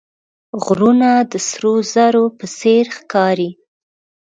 غرونه 0.63 1.09
د 1.31 1.33
سرو 1.47 1.73
زرو 1.93 2.25
په 2.37 2.45
څېر 2.57 2.85
ښکاري 2.97 3.51